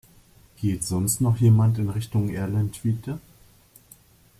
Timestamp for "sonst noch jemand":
0.83-1.77